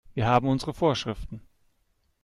[0.15, 1.43] Wir haben unsere Vorschriften.